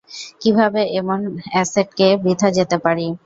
কীভাবে 0.41 0.81
এমন 0.99 1.19
অ্যাসেটকে 1.51 2.07
বৃথা 2.23 2.47
যেতে 2.57 2.77
পারি? 2.85 3.05